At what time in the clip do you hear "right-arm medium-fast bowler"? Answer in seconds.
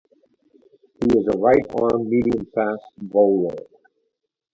1.37-3.55